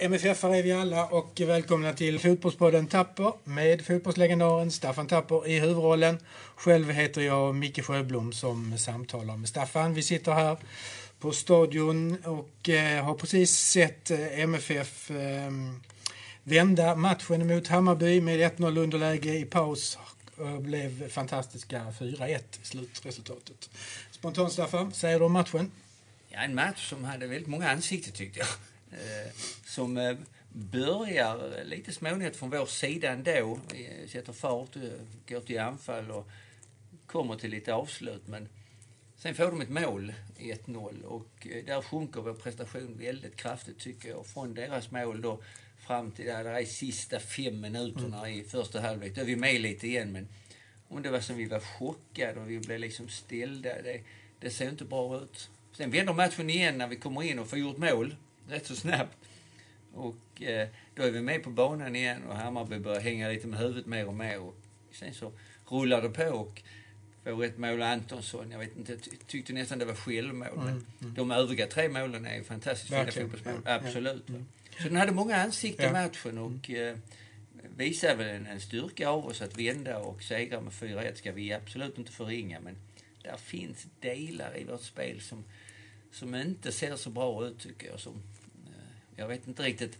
[0.00, 6.18] MFF är vi alla och välkomna till Fotbollspodden Tapper med fotbollslegendaren Staffan Tapper i huvudrollen.
[6.56, 9.94] Själv heter jag Micke Sjöblom som samtalar med Staffan.
[9.94, 10.56] Vi sitter här
[11.20, 15.50] på stadion och eh, har precis sett eh, MFF eh,
[16.42, 19.98] vända matchen mot Hammarby med 1-0 underläge i paus
[20.36, 23.70] och blev fantastiska 4-1 i slutresultatet.
[24.10, 25.70] Spontant Staffan, säger du om matchen?
[26.28, 28.48] Ja, en match som hade väldigt många ansikten tyckte jag.
[28.92, 29.32] Eh,
[29.64, 30.16] som eh,
[30.52, 33.58] börjar lite smånigt från vår sida ändå.
[34.08, 34.82] Sätter fart, eh,
[35.28, 36.28] går till anfall och
[37.06, 38.22] kommer till lite avslut.
[38.26, 38.48] Men
[39.16, 44.26] sen får de ett mål, 1-0, och där sjunker vår prestation väldigt kraftigt tycker jag.
[44.26, 45.42] Från deras mål då
[45.86, 48.40] fram till där, där är sista fem minuterna mm.
[48.40, 49.14] i första halvlek.
[49.14, 50.28] Då är vi med lite igen, men
[50.88, 53.82] om det var som vi var chockade och vi blev liksom ställda.
[53.82, 54.00] Det,
[54.40, 55.50] det ser inte bra ut.
[55.72, 58.14] Sen vänder matchen igen när vi kommer in och får gjort mål
[58.48, 59.16] rätt så snabbt.
[59.94, 63.58] Och eh, då är vi med på banan igen och Hammarby börjar hänga lite med
[63.58, 64.40] huvudet mer och mer.
[64.40, 64.56] Och
[64.92, 65.32] sen så
[65.68, 66.62] rullar det på och
[67.24, 68.50] får ett mål Antonsson.
[68.50, 70.48] Jag vet inte, jag tyckte nästan det var självmål.
[70.48, 71.14] Mm, mm.
[71.14, 73.60] de övriga tre målen är ju fantastiskt fina fotbollsmål.
[73.64, 74.28] Ja, Absolut.
[74.28, 74.46] Mm.
[74.78, 75.92] Så den hade många ansikten ja.
[75.92, 76.96] matchen och eh,
[77.76, 81.52] visar väl en, en styrka av oss att vända och segra med 4-1 ska vi
[81.52, 82.60] absolut inte förringa.
[82.60, 82.76] Men
[83.22, 85.44] där finns delar i vårt spel som,
[86.12, 88.00] som inte ser så bra ut tycker jag.
[88.00, 88.22] Som,
[89.18, 89.98] jag vet inte riktigt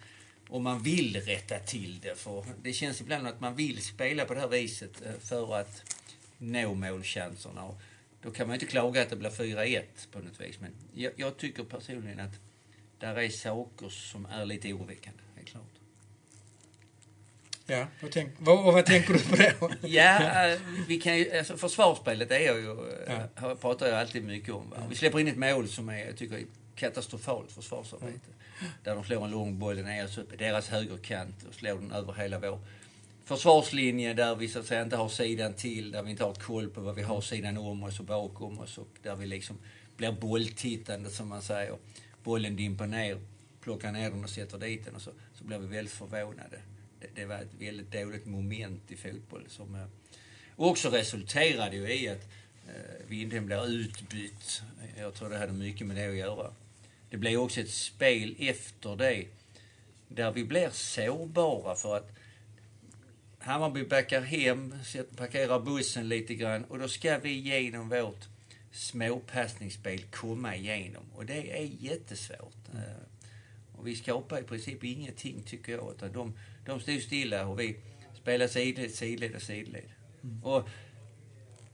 [0.48, 2.18] om man vill rätta till det.
[2.18, 5.94] För det känns ibland att man vill spela på det här viset eh, för att
[6.38, 7.64] nå målchanserna.
[7.64, 7.80] Och
[8.22, 10.60] då kan man inte klaga att det blir 4-1 på något vis.
[10.60, 12.40] Men jag, jag, tycker personligen att
[12.98, 15.62] där är saker som är lite oroväckande, helt klart.
[17.66, 19.54] Ja, vad tänk, vad, och vad tänker du på det?
[19.88, 22.70] ja, eh, vi kan ju, alltså försvarsspelet är jag ju,
[23.06, 23.54] eh, ja.
[23.54, 24.74] pratar jag alltid mycket om.
[24.88, 26.44] Vi släpper in ett mål som är, jag tycker,
[26.78, 28.30] katastrofalt försvarsarbete.
[28.60, 28.72] Mm.
[28.84, 32.12] Där de slår en lång boll ner så i deras högerkant och slår den över
[32.12, 32.60] hela vår
[33.24, 36.70] försvarslinje där vi så att säga inte har sidan till, där vi inte har koll
[36.70, 39.58] på vad vi har sidan om oss och bakom oss och där vi liksom
[39.96, 41.76] blir bolltittande som man säger.
[42.24, 43.20] Bollen dimper ner,
[43.60, 46.60] plockar ner den och sätter dit den och så, så blir vi väldigt förvånade.
[47.00, 49.86] Det, det var ett väldigt dåligt moment i fotboll som eh,
[50.56, 52.28] också resulterade ju i att
[52.66, 54.62] eh, blir utbytt.
[54.96, 56.52] Jag tror det hade mycket med det att göra.
[57.10, 59.26] Det blir också ett spel efter det
[60.08, 62.10] där vi blir sårbara för att
[63.38, 64.74] Hammarby backar hem,
[65.16, 68.28] parkerar bussen lite grann och då ska vi genom vårt
[68.72, 71.02] småpassningsspel komma igenom.
[71.14, 72.68] Och det är jättesvårt.
[72.72, 72.84] Mm.
[73.76, 75.92] Och vi skapar i princip ingenting tycker jag.
[75.96, 77.76] Utan de, de stod stilla och vi
[78.14, 79.84] spelar sidled, sidled och sidled.
[80.22, 80.44] Mm.
[80.44, 80.68] Och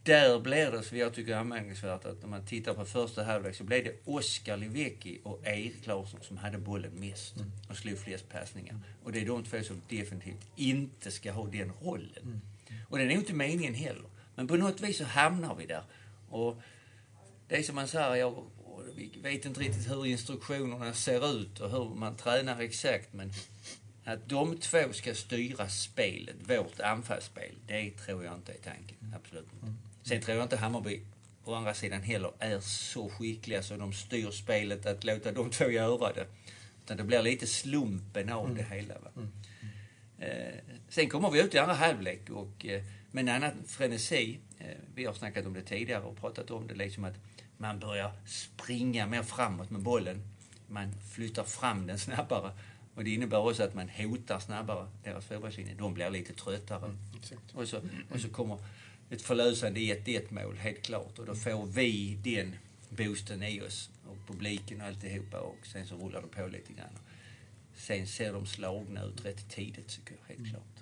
[0.05, 3.65] där blir det, så jag tycker anmärkningsvärt, att när man tittar på första halvlek så
[3.65, 7.53] blev det Oskar Livecki och Erik Larsson som hade bollen mest mm.
[7.69, 8.81] och slog flest passningar.
[9.05, 12.23] Och det är de två som definitivt inte ska ha den rollen.
[12.23, 12.41] Mm.
[12.89, 14.05] Och det är inte meningen heller.
[14.35, 15.83] Men på något vis så hamnar vi där.
[16.31, 16.63] Och
[17.49, 18.45] det är som man säger, jag
[19.23, 23.33] vet inte riktigt hur instruktionerna ser ut och hur man tränar exakt, men
[24.05, 29.15] att de två ska styra spelet, vårt anfallsspel, det tror jag inte är tanken.
[29.17, 29.84] Absolut inte.
[30.05, 31.01] Sen tror jag inte Hammarby
[31.45, 35.71] å andra sidan heller är så skickliga så de styr spelet att låta de två
[35.71, 36.27] göra det.
[36.85, 38.57] Utan det blir lite slumpen av mm.
[38.57, 38.95] det hela.
[38.99, 39.11] Va?
[39.17, 39.31] Mm.
[40.19, 40.55] Eh,
[40.89, 44.39] sen kommer vi ut i andra halvlek och eh, med en annan frenesi.
[44.59, 47.15] Eh, vi har snackat om det tidigare och pratat om det liksom att
[47.57, 50.23] man börjar springa mer framåt med bollen.
[50.69, 52.51] Man flyttar fram den snabbare.
[52.95, 55.75] Och det innebär också att man hotar snabbare deras forwardslinje.
[55.75, 56.85] De blir lite tröttare.
[56.85, 56.99] Mm,
[57.55, 58.59] och, så, och så kommer
[59.15, 61.19] ett förlösande 1-1 mål, helt klart.
[61.19, 62.57] Och då får vi den
[62.89, 63.91] boosten i oss.
[64.07, 65.41] Och publiken och alltihopa.
[65.41, 66.99] Och sen så rullar det på lite grann.
[67.77, 70.51] Sen ser de slagna ut rätt tidigt, tycker jag, helt mm.
[70.51, 70.75] klart.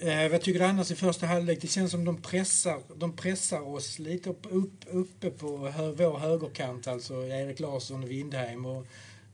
[0.00, 1.58] Eh, vad tycker du annars i första halvlek?
[1.60, 6.18] Det känns som de pressar, de pressar oss lite upp, upp, uppe på hö, vår
[6.18, 8.66] högerkant, alltså Erik Larsson och Windheim.
[8.66, 8.86] Och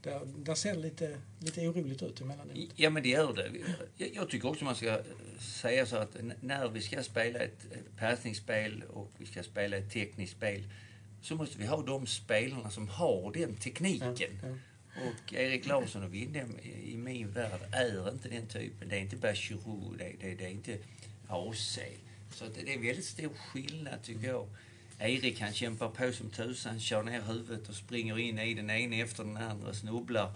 [0.05, 2.57] där, där ser det lite, lite oroligt ut emellanåt.
[2.77, 3.51] Ja, men det gör det.
[3.97, 5.01] Jag, jag tycker också man ska
[5.39, 7.67] säga så att när vi ska spela ett
[7.99, 10.65] passningsspel och vi ska spela ett tekniskt spel
[11.23, 14.39] så måste vi ha de spelarna som har den tekniken.
[14.43, 14.55] Ja, ja.
[15.09, 18.89] Och Erik Larsson och Windhem i min värld är inte den typen.
[18.89, 20.79] Det är inte Bachirou, det, det, det är inte
[21.29, 21.79] AC.
[22.31, 24.49] Så det är väldigt stor skillnad tycker jag.
[24.99, 28.97] Erik han kämpar på som tusan, kör ner huvudet och springer in i den ena
[28.97, 30.33] efter den andra, snubblar.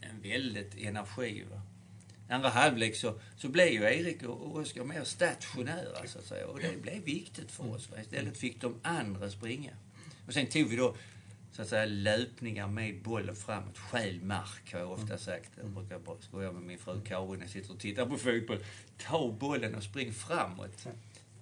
[0.00, 1.44] En väldigt energi.
[1.50, 1.62] Va?
[2.28, 6.46] Andra halvlek så, så blev ju Erik och Oskar mer stationära så att säga.
[6.46, 7.90] Och det blev viktigt för oss.
[7.90, 8.00] Va?
[8.00, 9.72] Istället fick de andra springa.
[10.26, 10.96] Och sen tog vi då
[11.52, 13.78] så att säga löpningar med bollen framåt.
[13.78, 15.50] Stjäl mark har jag ofta sagt.
[15.56, 18.58] Jag brukar skoja med min fru Karin när jag sitter och tittar på fotboll.
[18.98, 20.86] Ta bollen och spring framåt.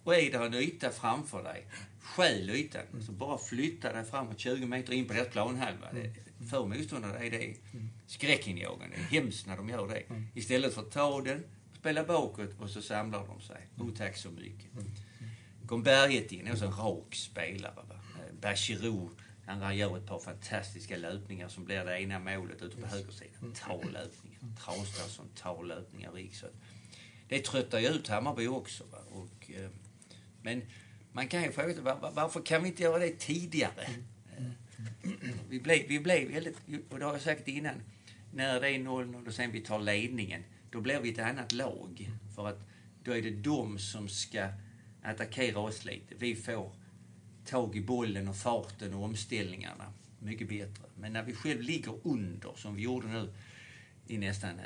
[0.05, 1.67] Och är det en yta framför dig,
[2.05, 3.03] stjäl ytan.
[3.07, 5.89] Så bara flytta dig framåt 20 meter in på deras planhalva.
[6.51, 7.55] För motståndare är det
[8.07, 8.97] skräckinjagande.
[8.97, 10.03] Det är hemskt när de gör det.
[10.35, 11.45] Istället för att ta den,
[11.79, 13.69] spela bakåt och så samlar de sig.
[13.79, 14.71] Oh, tack så mycket.
[15.67, 17.75] Kom Berget in, också en rak spelare.
[17.75, 17.95] Va?
[18.41, 19.11] Bachirou,
[19.47, 23.53] han gör ett par fantastiska löpningar som blir det ena målet ute på högersidan.
[23.55, 24.41] Ta löpningar.
[24.65, 26.51] Traustason tar löpningar, Riksson.
[27.29, 28.85] Det tröttar ju ut Hammarby också.
[28.85, 28.99] Va?
[29.11, 29.71] Och, eh,
[30.43, 30.63] men
[31.15, 33.87] man kan ju fråga sig var, varför kan vi inte göra det tidigare?
[35.49, 36.57] Vi blev, vi blev väldigt,
[36.91, 37.75] och det har jag sagt innan,
[38.33, 42.11] när det är 0-0 och sen vi tar ledningen, då blir vi ett annat lag.
[42.35, 42.61] För att
[43.05, 44.49] då är det de som ska
[45.03, 46.15] attackera oss lite.
[46.19, 46.73] Vi får
[47.47, 50.85] tag i bollen och farten och omställningarna mycket bättre.
[50.97, 53.33] Men när vi själv ligger under, som vi gjorde nu
[54.07, 54.61] i nästan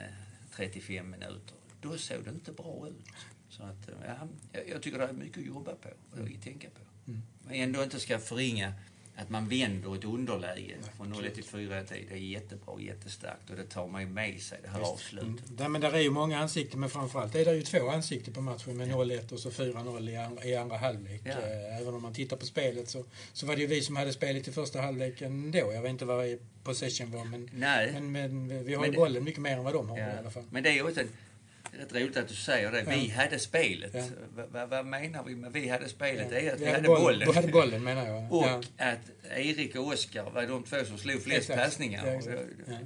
[0.53, 3.07] 35 minuter, då såg det inte bra ut.
[3.49, 4.29] Så att, ja,
[4.69, 7.11] jag tycker det är mycket att jobba på och att tänka på.
[7.11, 7.23] Mm.
[7.43, 8.73] Men ändå inte ska förringa
[9.21, 13.65] att man vänder ett underläge från 0 till 4 det är jättebra jättestarkt och det
[13.65, 14.93] tar man ju med sig det här Just.
[14.93, 15.51] avslutet.
[15.59, 15.73] Mm.
[15.73, 18.77] men där är ju många ansikten men framförallt är det ju två ansikten på matchen
[18.77, 21.21] med 0-1 och så 4-0 i, andra, i andra halvlek.
[21.25, 21.31] Ja.
[21.31, 24.13] Eh, även om man tittar på spelet så, så var det ju vi som hade
[24.13, 25.73] spelet i första halvleken då.
[25.73, 27.93] Jag vet inte vad possession var men, Nej.
[27.93, 30.15] men, men vi har ju bollen mycket mer än vad de har ja.
[30.15, 30.45] i alla fall.
[30.51, 31.01] Men det är ju också
[31.73, 32.83] rätt roligt att du säger det.
[32.89, 34.13] Vi hade spelet.
[34.53, 36.31] Vad, menar vi med vi hade spelet?
[36.31, 37.29] Det är att vi, hade bollen.
[37.29, 38.33] Vi hade bollen menar jag.
[38.33, 42.07] Och att Erik och Oskar var de två som slog flest passningar.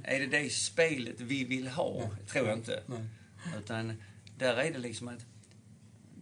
[0.03, 2.09] Är det det spelet vi vill ha?
[2.27, 2.83] tror jag inte.
[3.59, 4.01] Utan
[4.37, 5.25] där är det liksom att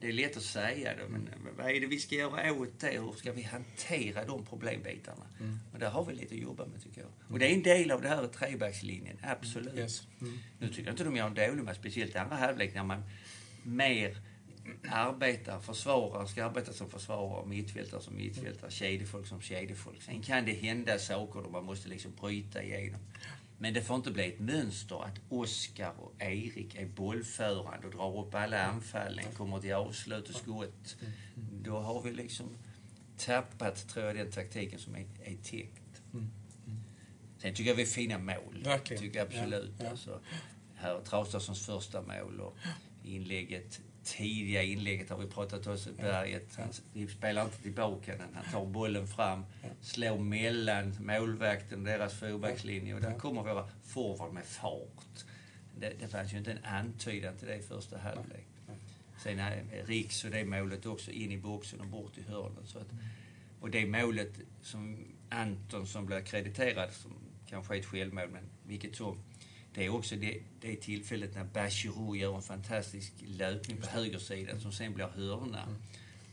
[0.01, 2.99] det är lätt att säga det, men vad är det vi ska göra åt det?
[2.99, 5.25] Hur ska vi hantera de problembitarna?
[5.39, 5.59] Mm.
[5.73, 7.09] Och där har vi lite att jobba med, tycker jag.
[7.29, 9.75] Och det är en del av det här trebackslinjen, absolut.
[9.75, 10.07] Yes.
[10.21, 10.39] Mm.
[10.59, 13.03] Nu tycker jag inte de gör en dålig match, speciellt andra halvlek när man
[13.63, 14.17] mer
[14.89, 20.01] arbetar, försvarare ska arbeta som försvarare, mittfältare som mittfältare, kedjefolk som kedjefolk.
[20.01, 23.01] Sen kan det hända saker då man måste liksom bryta igenom.
[23.61, 28.19] Men det får inte bli ett mönster att Oskar och Erik är bollförande och drar
[28.19, 30.97] upp alla anfallen, kommer till avslut och skott.
[31.63, 32.45] Då har vi liksom
[33.17, 36.01] tappat, tror jag, den taktiken som är, är tänkt.
[37.37, 38.63] Sen tycker jag vi är fina mål.
[38.63, 39.03] Verkligen.
[39.03, 39.73] Tycker jag absolut.
[39.77, 39.89] Ja, ja.
[39.89, 40.19] Alltså,
[40.75, 42.57] här Traustasons första mål och
[43.03, 45.77] inlägget tidiga inlägget har vi pratat om.
[45.97, 46.55] Berget.
[46.55, 48.27] Han, spelar inte tillbaka den.
[48.33, 49.45] Han tar bollen fram,
[49.81, 52.95] slår mellan målvakten och deras fyrbackslinje.
[52.95, 55.25] Och där kommer våra forward med fart.
[55.79, 58.47] Det, det fanns ju inte en antydan till det i första halvlek.
[59.23, 59.39] Sen
[59.85, 62.65] Riks och det målet också in i boxen och bort i hörnet.
[62.65, 62.87] Så att,
[63.61, 67.11] och det målet som Anton som blir krediterad som
[67.47, 69.17] kanske är ett självmål, men vilket som
[69.73, 74.71] det är också det, det tillfället när Bachirou gör en fantastisk löpning på högersidan som
[74.71, 75.63] sen blir hörna.
[75.63, 75.75] Mm.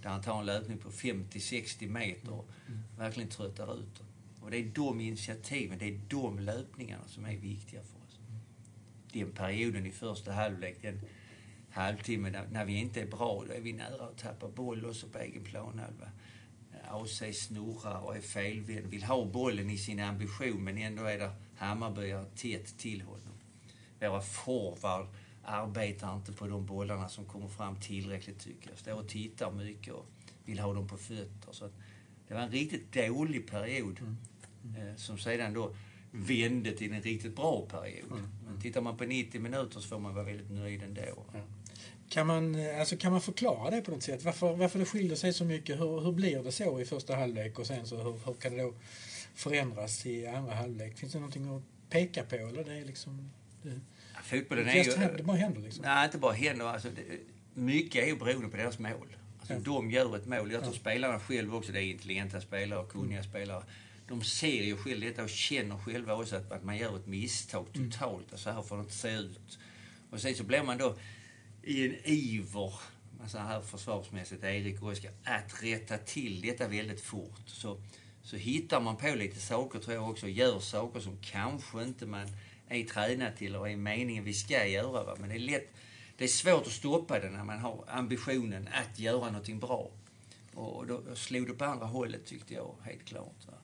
[0.03, 2.81] Där han tar en löpning på 50-60 meter och mm.
[2.99, 4.07] verkligen tröttar ut dem.
[4.41, 8.19] Och det är de initiativen, det är de löpningarna som är viktiga för oss.
[9.13, 11.01] Den perioden i första halvlek, den
[11.71, 15.09] halvtimmen när, när vi inte är bra, då är vi nära att tappa boll också
[15.09, 16.11] på egen planhalva.
[16.91, 21.31] AC snurrar och är felvänd, vill ha bollen i sin ambition men ändå är det
[21.59, 23.35] Hammarbyare tätt till honom.
[24.01, 25.07] Våra forward
[25.45, 28.79] arbetar inte på de bollarna som kommer fram tillräckligt tycker jag.
[28.79, 30.07] Står och tittar mycket och
[30.45, 31.53] vill ha dem på fötter.
[31.53, 31.71] Så
[32.29, 34.17] det var en riktigt dålig period mm.
[34.77, 34.99] Mm.
[34.99, 35.75] Som sedan då
[36.11, 38.13] vände till en riktigt bra period.
[38.13, 38.29] Mm.
[38.47, 41.25] Men tittar man på 90 minuter så får man vara väldigt nöjd ändå.
[41.33, 41.41] Ja.
[42.09, 44.25] Kan man, eh, alltså kan man förklara det på något sätt?
[44.25, 45.81] Varför, varför det skiljer sig så mycket?
[45.81, 48.63] Hur, hur blir det så i första halvlek och sen så hur, hur kan det
[48.63, 48.75] då
[49.35, 50.99] förändras i andra halvlek?
[50.99, 53.31] Finns det någonting att peka på eller det är liksom...
[53.63, 53.81] Det,
[54.15, 55.17] ja, fotbollen är ju...
[55.17, 55.85] Det bara händer liksom?
[55.85, 56.65] Nej, inte bara händer.
[56.65, 57.03] Alltså, det,
[57.55, 59.17] mycket är ju beroende på deras mål.
[59.39, 59.61] Alltså, ja.
[59.61, 60.53] De gör ett mål.
[60.53, 60.81] Jag tror ja.
[60.81, 63.31] spelarna själva också, det är intelligenta spelare och kunniga mm.
[63.31, 63.63] spelare.
[64.09, 67.67] De ser ju själva detta och känner själva också att, att man gör ett misstag
[67.75, 67.91] mm.
[67.91, 68.29] totalt.
[68.29, 68.39] Mm.
[68.39, 69.59] Så här får det inte se ut.
[70.11, 70.97] Och sen så blir man då
[71.63, 72.73] i en iver,
[73.27, 77.43] så här försvarsmässigt, Erik och Oskar, att rätta till detta väldigt fort.
[77.47, 77.81] Så
[78.29, 82.27] så hittar man på lite saker tror jag också, gör saker som kanske inte man
[82.69, 85.05] är tränad till och är meningen vi ska göra.
[85.05, 85.17] Va?
[85.21, 85.69] Men det är lätt,
[86.17, 89.91] det är svårt att stoppa det när man har ambitionen att göra någonting bra.
[90.55, 93.47] Och då slog det på andra hållet tyckte jag, helt klart.
[93.47, 93.55] Va?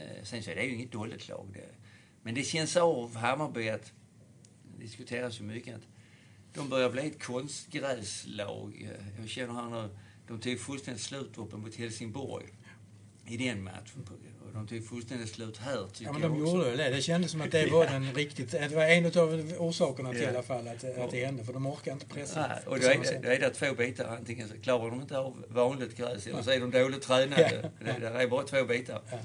[0.00, 1.46] Eh, sen så är det ju inget dåligt lag.
[1.52, 1.68] Det.
[2.22, 3.92] Men det känns av Hammarby att,
[4.62, 5.86] det diskuteras ju mycket, att
[6.54, 8.90] de börjar bli ett konstgräslag.
[9.18, 9.98] Jag känner här nu,
[10.28, 12.46] de tog fullständigt slut uppe mot Helsingborg
[13.28, 14.08] i den matchen.
[14.54, 16.56] de tog fullständigt slut här, tycker Ja, men jag de också.
[16.56, 16.90] gjorde det.
[16.90, 18.50] Det kändes som att det var den riktigt...
[18.50, 20.26] Det var en av orsakerna till Ja.
[20.26, 21.44] i alla fall att, att det hände.
[21.44, 22.50] För de orkar inte pressa.
[22.64, 24.04] På och då är, det, då är det två bitar.
[24.16, 27.70] Antingen så klarar de inte av vanligt gräs eller så är de dåligt tränade.
[27.80, 27.92] Ja.
[27.92, 29.02] Det, det är bara två bitar.
[29.10, 29.18] Ja.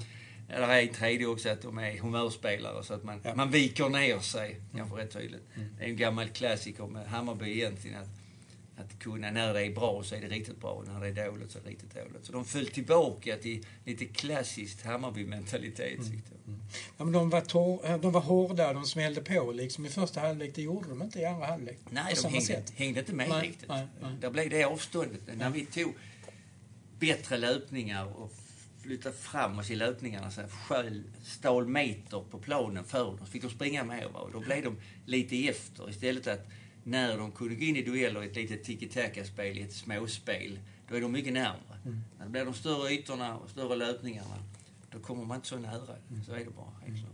[0.48, 0.66] Ja.
[0.66, 3.34] Det är en tredje också att de är humörspelare så att man, Ja.
[3.34, 5.42] man viker ner sig, kanske rätt tydligt.
[5.78, 7.96] Det är en gammal klassiker med Hammarby egentligen.
[8.02, 8.08] Att,
[8.84, 11.26] att kunna, när det är bra så är det riktigt bra och när det är
[11.30, 12.24] dåligt så är det riktigt dåligt.
[12.26, 16.54] Så de föll tillbaka till lite klassiskt Hammarby-mentalitet tyckte jag.
[16.98, 20.20] Ja, men de, var tor- eh, de var hårda, de smällde på liksom i första
[20.20, 20.52] halvlek.
[20.54, 21.78] Det gjorde de inte i andra halvlek.
[21.90, 23.68] Nej, de hängde, hängde inte med Nej, riktigt.
[23.68, 24.10] nej, nej.
[24.20, 25.20] Där blev det avståndet.
[25.36, 25.92] När vi tog
[26.98, 28.32] bättre löpningar och
[28.82, 33.18] flyttade fram oss i löpningarna så här, sköl, stal meter på planen för dem.
[33.18, 34.20] Så fick de springa med va?
[34.20, 35.90] och då blev de lite efter.
[35.90, 36.46] Istället att
[36.84, 40.58] när de kunde gå in i dueller i ett litet tiki-taka-spel, i ett småspel,
[40.88, 41.78] då är de mycket närmare.
[41.84, 42.00] Mm.
[42.18, 44.38] När det blir de större ytorna och större löpningarna,
[44.90, 45.96] då kommer man inte så nära.
[46.10, 46.24] Mm.
[46.24, 47.12] Så är det bara, helt klart.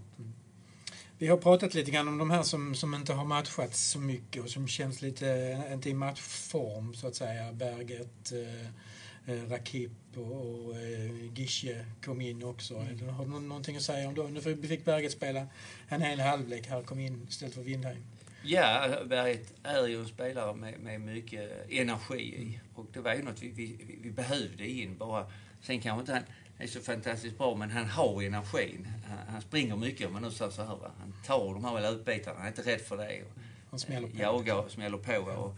[1.20, 4.42] Vi har pratat lite grann om de här som, som inte har matchats så mycket
[4.42, 7.52] och som känns lite, inte i matchform så att säga.
[7.52, 12.74] Berget, eh, eh, Rakip och, och eh, Gische kom in också.
[12.76, 13.08] Mm.
[13.08, 14.34] Har du nå- någonting att säga om dem?
[14.34, 15.46] Nu fick Berget spela
[15.88, 18.04] en hel halvlek här, kom in istället för Windheim.
[18.42, 22.60] Ja, Berget är ju en spelare med, med mycket energi i.
[22.74, 25.26] Och det var ju något vi, vi, vi behövde in bara.
[25.62, 26.22] Sen kanske inte han
[26.58, 28.88] är så fantastiskt bra, men han har energin.
[29.08, 30.76] Han, han springer mycket, om man nu säger så här.
[30.76, 30.90] Va?
[30.98, 33.22] Han tar de här löpbitarna, han är inte rädd för det.
[33.22, 33.30] Och,
[33.70, 34.18] Han smäller på.
[34.18, 35.16] jagar och smäller på.
[35.30, 35.54] Och,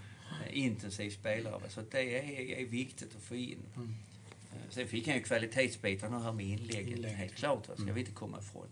[0.53, 1.53] intensiv spelare.
[1.53, 1.61] va.
[1.69, 3.59] Så det är, är viktigt att få in.
[3.77, 3.95] Mm.
[4.53, 7.13] Eh, Sen fick han ju kvalitetsbitar nu här med inläggen, Inlägg.
[7.13, 7.69] helt klart.
[7.69, 7.75] va.
[7.75, 7.95] ska Mm.
[7.95, 8.67] vi inte komma ifrån.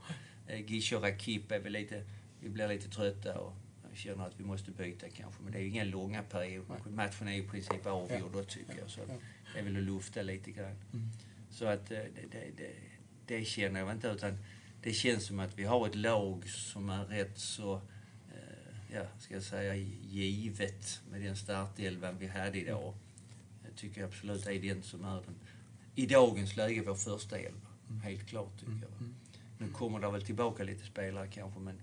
[0.47, 2.03] Eh, Gische och Rakip är väl lite,
[2.41, 3.53] vi blir lite trötta och
[3.99, 5.43] känner att vi måste byta kanske.
[5.43, 6.79] Men det är ju inga långa perioder.
[6.91, 8.91] Matchen är ju i princip avgjord då tycker jag.
[8.91, 9.01] Så
[9.55, 10.77] det är väl att lufta lite grann.
[10.93, 11.11] Mm.
[11.51, 12.75] Så att eh, det, det, det,
[13.27, 14.09] det känner jag inte.
[14.09, 14.39] Utan
[14.83, 19.35] det känns som att vi har ett lag som är rätt så, eh, ja, ska
[19.35, 22.95] jag säga, givet med den startelvan vi hade idag.
[23.65, 25.35] Jag tycker absolut är den som är den,
[25.95, 27.69] i dagens läge, vår första elva.
[28.03, 29.01] Helt klart tycker jag.
[29.01, 29.15] Mm.
[29.59, 31.81] Nu kommer det väl tillbaka lite spelare kanske, men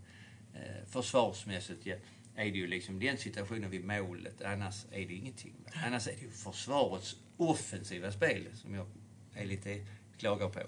[0.85, 1.95] försvarsmässigt ja,
[2.35, 4.41] är det ju liksom den situationen vid målet.
[4.41, 5.53] Annars är det ingenting.
[5.85, 8.87] Annars är det ju försvarets offensiva spel som jag
[9.33, 9.85] är lite
[10.17, 10.59] klagar på.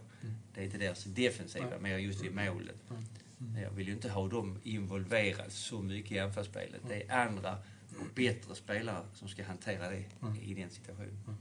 [0.54, 1.80] Det är inte deras defensiva, Nej.
[1.80, 2.84] mer just vid målet.
[3.64, 6.82] Jag vill ju inte ha dem involverade så mycket i anfallsspelet.
[6.88, 7.58] Det är andra
[8.00, 10.04] och bättre spelare som ska hantera det
[10.42, 11.38] i den situationen.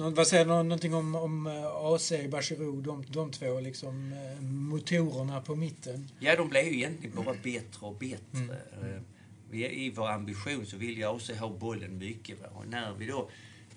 [0.00, 5.40] Vad säger du någonting om, om eh, AC, Bachirou, de, de två liksom eh, motorerna
[5.40, 6.08] på mitten?
[6.20, 8.56] Ja, de blev ju egentligen bara bättre och bättre.
[8.82, 9.02] Eh,
[9.50, 12.40] Vi, I vår ambition så vill jag också ha bollen mycket.
[12.40, 12.46] Va?
[12.54, 13.30] Och när vi då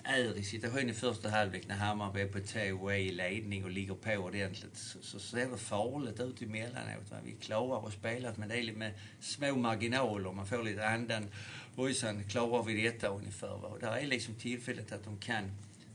[0.03, 3.63] är i situationen i första halvlek när Hammarby är på tå och är i ledning
[3.63, 7.11] och ligger på ordentligt så, så ser det farligt ut emellanåt.
[7.11, 7.17] Va?
[7.25, 10.31] Vi klarar att spela men det är med små marginaler.
[10.31, 11.27] Man får lite andan.
[11.75, 13.47] Ojsan, klarar vi detta ungefär?
[13.61, 13.67] Va?
[13.67, 15.51] Och där är liksom tillfället att de kan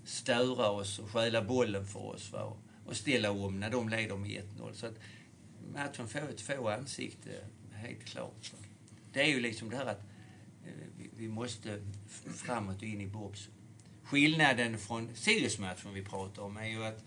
[0.09, 2.33] störa oss och stjäla bollen för oss.
[2.33, 2.57] Va?
[2.87, 4.73] Och, ställa om när de leder med 1-0.
[4.73, 4.99] Så att
[5.75, 7.31] matchen får ett två ansikte,
[7.73, 8.53] eh, helt klart.
[8.53, 8.59] Va?
[9.13, 10.03] Det är ju liksom det här att
[10.67, 10.73] eh,
[11.17, 11.83] vi, måste
[12.37, 13.53] framåt och in i boxen.
[14.03, 17.05] Skillnaden från Sirius-matchen vi pratar om är ju att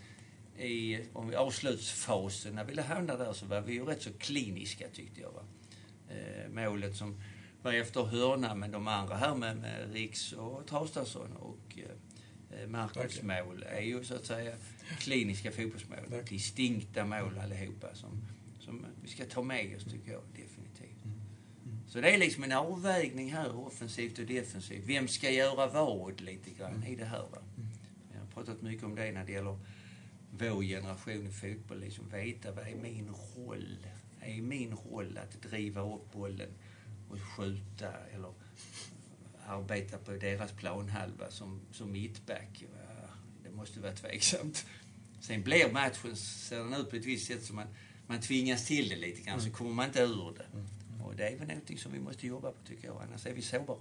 [0.58, 4.88] i om vi avslutsfasen, när vi hamnade där så var vi ju rätt så kliniska
[4.94, 5.32] tyckte jag.
[5.32, 5.44] Va?
[6.10, 7.22] Eh, målet som
[7.62, 11.80] var efter hörna, men de andra här med, med Riks och Traustason och
[12.60, 13.46] eh, Marcus Verkligen.
[13.46, 14.56] mål är ju så att säga
[15.00, 16.00] kliniska fotbollsmål.
[16.00, 16.26] Verkligen.
[16.26, 18.22] Distinkta mål allihopa som,
[18.60, 21.06] som vi ska ta med oss tycker jag definitivt.
[21.06, 21.22] Mm.
[21.88, 24.84] Så det är liksom en avvägning här, offensivt och defensivt.
[24.86, 27.26] Vem ska göra vad lite grann i det här.
[27.32, 27.38] Va?
[28.14, 29.58] Jag har pratat mycket om det när det gäller
[30.32, 31.80] vår generation i fotboll.
[31.80, 33.78] Liksom veta vad är min roll?
[34.20, 36.50] Är min roll att driva upp bollen
[37.10, 38.34] och skjuta eller
[39.48, 42.66] arbeta på deras planhalva som, som mittback?
[43.44, 44.66] Det måste vara tveksamt.
[45.22, 47.68] Sen blir matchen, ser den ut på ett visst sätt som man,
[48.08, 50.46] man tvingas till det lite grann, så kommer man inte ur det.
[51.04, 53.42] Och det är väl någonting som vi måste jobba på tycker jag, annars är vi
[53.42, 53.78] sårbara.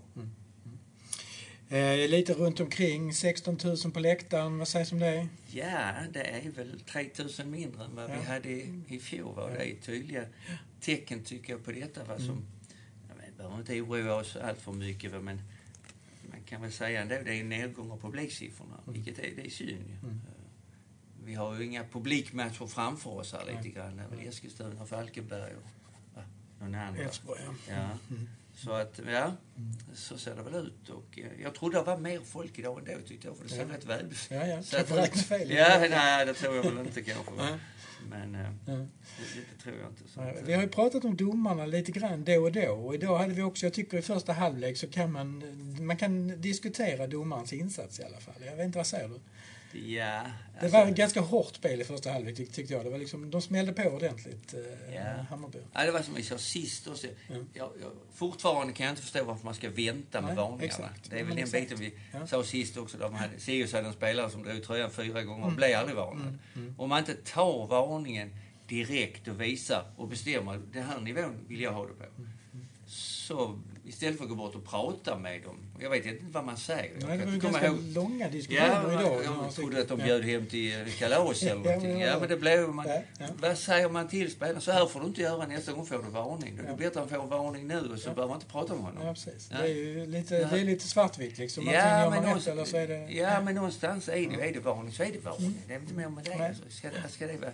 [1.68, 5.28] Eh, lite runt omkring, 16 000 på läktaren, vad sägs om det?
[5.52, 8.14] Ja, det är väl 3000 mindre än vad Ja.
[8.20, 9.34] vi hade i, i fjol.
[9.34, 9.50] Va?
[9.50, 10.24] Det är tydliga
[10.80, 12.04] tecken tycker jag på detta.
[12.04, 12.18] Va?
[12.18, 12.59] Som, vet,
[13.42, 15.24] behöver inte oroa oss allt för mycket, men
[16.30, 19.98] man kan väl säga ändå det är nedgångar på publiksiffrorna, vilket är, det är synd.
[20.02, 20.14] Mm.
[20.28, 20.32] Eh,
[21.24, 23.96] Vi har ju inga publikmatcher framför oss här lite grann.
[23.96, 25.68] Det är väl Eskilstuna, Falkenberg och?
[26.60, 26.96] Någon annan.
[26.96, 27.54] Elfsborg, ja.
[27.74, 27.88] Ja.
[28.10, 28.28] Mm.
[28.54, 29.32] Så att, ja,
[29.94, 30.88] så ser det väl ut.
[30.88, 33.58] Och eh, jag trodde det var mer folk idag ändå tyckte jag, för det såg
[33.70, 33.74] Ja.
[33.74, 34.62] rätt väl Ja, ja.
[34.62, 35.50] så att- fel.
[35.50, 37.32] Ja, nej, det tror jag väl inte kanske.
[37.36, 37.54] Nej.
[38.10, 38.72] Men eh, Ja.
[38.72, 38.86] det,
[39.56, 40.02] det tror jag inte.
[40.14, 40.20] Så.
[40.20, 42.70] Nej, Vi har ju pratat om domarna lite grann då och då.
[42.72, 45.44] Och idag hade vi också, jag tycker i första halvlek så kan man,
[45.86, 48.34] man kan diskutera domarens insats i alla fall.
[48.46, 49.20] Jag vet inte, vad säger du?
[49.72, 50.22] Ja,
[50.54, 52.84] Det alltså- var ett ganska hårt spel i första halvlek tyck- tyckte jag.
[52.84, 55.02] Det var liksom, de smällde på ordentligt, eh, Ja.
[55.30, 55.58] Hammarby.
[55.72, 57.06] Ja, det var som vi sa sist också.
[57.06, 57.34] Ja.
[57.54, 60.88] Jag, jag, fortfarande kan jag inte förstå varför man ska vänta med Nej, varningarna.
[61.10, 62.26] Det är väl den biten vi Ja.
[62.26, 63.02] sa sist också.
[63.12, 65.48] Hade, Sirius hade en spelare som drog tröjan fyra gånger Mm.
[65.48, 66.38] och blev aldrig varnad.
[66.78, 68.30] Om man inte tar varningen
[68.68, 72.04] direkt och visar och bestämmer, den här nivån vill jag ha det på.
[72.04, 72.28] Mm.
[72.86, 75.56] Så istället för att gå bort och prata med dem.
[75.80, 77.06] Jag vet inte vad man säger.
[77.06, 79.24] Nej, det var ju ganska ihåg- långa diskussioner Ja, idag.
[79.24, 82.00] jag, trodde att de bjöd hem till eh, kalas eller någonting.
[82.00, 82.88] Ja, men det blev man.
[82.88, 83.26] Ja, ja.
[83.40, 84.60] Vad säger man till spelaren?
[84.60, 86.56] Så här får du inte göra nästa gång får du varning.
[86.56, 88.14] Det är bättre att får varning nu och så Ja.
[88.14, 89.06] behöver man inte prata med honom.
[89.06, 89.48] Ja, precis.
[89.48, 91.66] Det är ju lite, det är lite svartvitt liksom.
[91.66, 93.10] Ja, gör men någonstans- eller så är det...
[93.12, 95.54] Ja, men någonstans är det, är det varning så är det varning.
[95.68, 96.32] Det är inte mer med det.
[96.46, 96.62] Alltså.
[96.68, 97.52] Ska, det- ska det vara...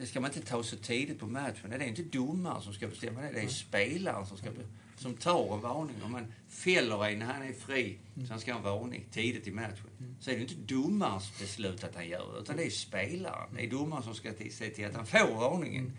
[0.00, 1.70] Det ska man inte ta så tidigt på matchen.
[1.70, 3.30] Det är inte domaren som ska bestämma det.
[3.34, 5.96] Det är spelaren som, ska, be- som tar en varning.
[6.04, 9.46] Om man fäller en när han är fri, så han ska ha en varning tidigt
[9.46, 10.16] i matchen.
[10.20, 13.48] Så är det inte domarens beslut att han gör det, utan det är spelaren.
[13.56, 15.92] Det är domaren som ska se till att han får varningen.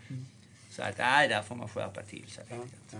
[0.70, 2.44] Så att, nej, där får man skärpa till sig.
[2.50, 2.56] Ja,
[2.92, 2.98] ja.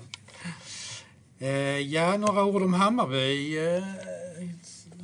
[1.47, 3.59] Eh, ja, några ord om Hammarby.
[3.59, 3.83] Eh,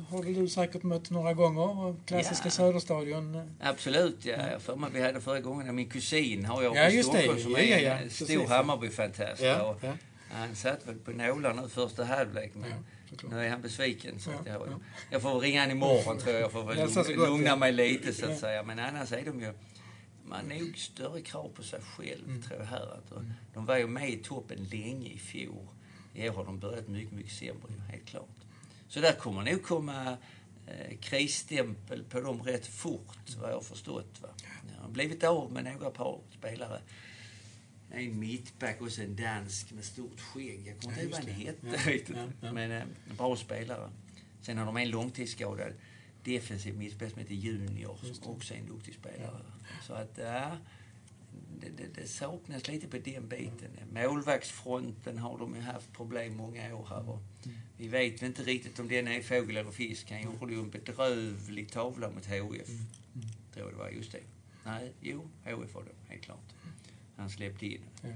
[0.09, 1.95] har du säkert mött några gånger.
[2.05, 2.51] Klassiska Ja.
[2.51, 3.55] Söderstadion.
[3.61, 4.47] Absolut, ja.
[4.51, 5.75] Jag för mig vi hade förra gången.
[5.75, 7.03] Min kusin har jag Ja, i det.
[7.03, 7.91] Stockholm som Ja, är ja, ja.
[7.93, 8.55] en Precis, stor ja.
[8.55, 9.41] Hammarby-fantast.
[9.41, 9.93] Ja, ja.
[10.31, 14.19] Han satt väl på nålar nu första halvlek, men Ja, nu är han besviken.
[14.19, 14.79] Så Ja, att jag, ja.
[15.09, 16.41] jag får ringa han imorgon tror jag.
[16.43, 18.63] Jag får väl lugna, gott, lugna mig lite så att säga.
[18.63, 19.53] Men annars är de ju...
[20.27, 22.41] Man har nog större krav på sig själv, Mm.
[22.41, 22.93] tror jag här.
[22.97, 23.21] Att, och
[23.53, 25.67] De var ju med i toppen länge i fjol.
[26.13, 28.29] I år har de börjat mycket, mycket sämre, helt klart.
[28.87, 30.17] Så där kommer nog komma
[30.67, 34.21] eh, krisstämpel på dem rätt fort, vad jag har förstått.
[34.21, 34.29] Va?
[34.75, 36.79] Jag har blivit av med några par spelare.
[37.95, 40.67] En mittback och en dansk med stort skägg.
[40.67, 41.89] Jag kommer Ja, inte ihåg vad han hette.
[41.91, 42.15] Riktigt.
[42.41, 42.51] ja.
[42.53, 43.89] Men eh, en bra spelare.
[44.41, 45.73] Sen har de en långtidsskadad
[46.23, 49.41] defensiv mittback som heter Junior, som också är en duktig spelare.
[49.87, 50.57] Så att, ja,
[51.61, 53.71] det, det, det saknas lite på den biten.
[53.93, 57.09] Målvaktsfronten har de ju haft problem många år här.
[57.09, 57.57] Och Mm.
[57.77, 60.11] vi vet inte riktigt om den är fågel eller fisk.
[60.11, 62.69] Han gjorde ju en bedrövlig tavla mot HF.
[62.69, 62.85] Mm.
[63.53, 64.19] Tror jag det var, just det.
[64.65, 66.39] Nej, jo, HF var det, helt klart.
[67.17, 67.81] Han släppte in.
[68.01, 68.09] Ja.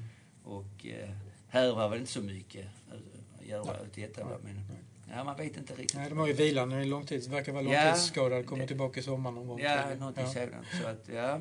[0.43, 1.09] Och eh,
[1.47, 3.81] här var väl inte så mycket att göra Nej.
[3.81, 4.23] åt detta.
[4.23, 4.37] Va?
[4.43, 5.15] Men, Nej.
[5.17, 5.97] ja, man vet inte riktigt.
[5.97, 6.71] Nej, de har ju vilan.
[6.71, 8.45] Är långtids, verkar vara långtidsskadad.
[8.45, 9.59] Kommer Det- tillbaka i sommar någon gång.
[9.59, 10.27] Ja, något Ja.
[10.27, 10.65] sådant.
[10.81, 11.39] Så att, ja, eh,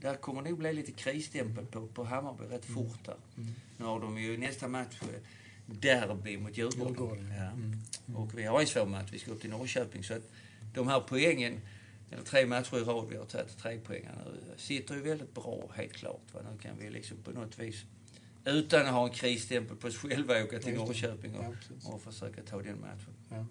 [0.00, 3.16] där kommer nog bli lite krisstämpel på, på Hammarby rätt fort här.
[3.36, 3.54] Mm.
[3.76, 5.08] Nu har de ju nästa match eh,
[5.66, 6.88] derby mot Djurgården.
[6.88, 7.44] Djurgården, ja.
[7.44, 7.50] Ja.
[7.50, 7.80] Mm.
[8.16, 9.08] Och vi har en svår match.
[9.12, 10.04] Vi ska upp till Norrköping.
[10.04, 10.22] Så att
[10.74, 11.60] de här poängen,
[12.10, 15.70] eller tre matcher i rad vi har tagit, tre poäng nu, sitter ju väldigt bra,
[15.74, 16.22] helt klart.
[16.32, 16.40] Va?
[16.52, 17.84] Nu kan vi liksom på något vis,
[18.44, 20.74] utan att ha en krisstämpel på oss själva, åka till.
[20.74, 21.44] Norrköping och,
[21.84, 23.14] Ja, och försöka ta den matchen.
[23.30, 23.46] Ja.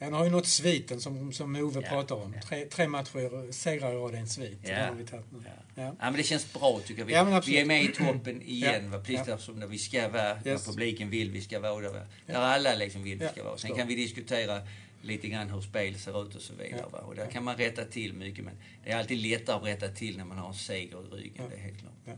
[0.00, 2.34] Han har ju nått sviten som, som Ove Ja, pratar om.
[2.34, 2.40] ja.
[2.42, 4.58] Tre, tre matcher, segrar i rad är en svit.
[4.62, 4.86] Ja.
[4.86, 5.38] Har vi tagit nu.
[5.44, 5.82] Ja.
[5.82, 5.94] Ja.
[6.00, 7.04] Men det känns bra tycker.
[7.04, 8.84] Vi, Ja, vi är med i toppen igen.
[8.84, 9.04] Ja, Va?
[9.04, 9.38] Precis ja.
[9.38, 10.42] som där vi ska vara, Yes.
[10.44, 11.92] där publiken vill vi ska vara.
[11.92, 13.58] Där, där alla liksom vill vi ska vara.
[13.58, 14.62] Sen kan vi diskutera
[15.06, 16.84] lite grann hur spel ser ut och så vidare.
[16.92, 16.98] Ja.
[16.98, 18.44] Och där kan man rätta till mycket.
[18.44, 21.32] Men det är alltid lättare att rätta till när man har en seger i ryggen.
[21.36, 21.44] Ja.
[21.50, 21.92] Det är helt klart.
[22.04, 22.12] Ja.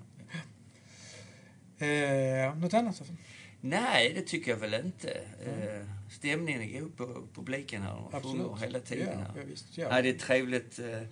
[1.86, 3.02] Eh, något annat?
[3.60, 5.10] Nej, det tycker jag väl inte.
[5.46, 8.02] Eh, stämningen är god på publiken här.
[8.12, 9.32] De sjunger hela tiden Ja, här.
[9.36, 9.78] ja, visst.
[9.78, 9.90] Ja.
[9.92, 11.02] hade ett trevligt eh,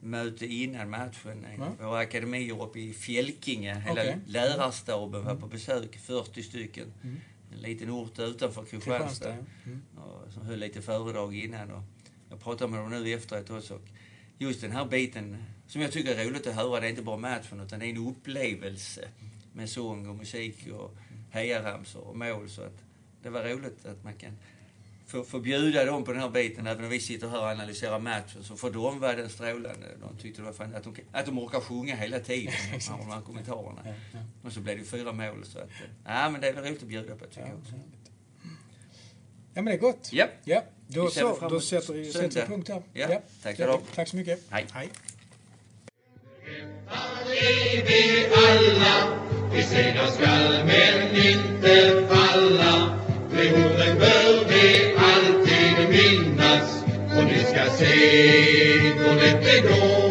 [0.00, 1.46] möte innan matchen.
[1.58, 1.72] Ja.
[1.86, 3.74] Våra akademier uppe i Fjälkinge.
[3.74, 4.16] Hela Okej.
[4.26, 6.92] lärarstaben var på besök, 40 stycken.
[7.02, 7.20] Mm.
[7.54, 9.36] En liten ort utanför Kristianstad.
[9.64, 9.82] Mm.
[9.96, 11.70] Och, som höll lite föredrag innan.
[11.70, 11.82] Och
[12.30, 13.74] jag pratade med dem nu efteråt också.
[13.74, 13.88] Och
[14.38, 15.36] just den här biten
[15.66, 17.90] som jag tycker är roligt att höra, det är inte bara matchen utan det är
[17.90, 19.08] en upplevelse
[19.52, 20.96] med sång och musik och
[21.30, 22.50] hejaramsor och mål.
[22.50, 22.82] Så att
[23.22, 24.38] det var roligt att man kan
[25.06, 26.66] få, få bjuda dem på den här biten.
[26.66, 29.86] Även om vi sitter här och analyserar matchen så för dem var den strålande.
[30.00, 32.54] De tyckte det var fan att de, att de orkar sjunga hela tiden,
[32.98, 33.80] de här kommentarerna.
[33.84, 34.18] Ja, ja.
[34.44, 35.44] Och så blev det fyra mål.
[35.44, 35.68] Så att,
[36.04, 37.72] ja, men det är väl roligt att bjuda på tycker Ja, jag också.
[39.54, 40.08] ja, men det är gott.
[40.12, 40.26] Ja.
[40.44, 42.46] Ja, då, så, då sätter vi sätter vi söndag.
[42.46, 42.82] punkt här.
[42.92, 43.82] Ja, tack ska du Ja, ha.
[43.94, 44.40] Tack så mycket.
[44.50, 44.66] Hej.
[44.72, 44.88] Hej.
[47.86, 49.18] vi alla,
[49.54, 52.98] vi segrar skall men inte falla.
[53.32, 54.93] Orden bör vi
[57.16, 57.94] och ni ska se
[58.98, 60.03] då det går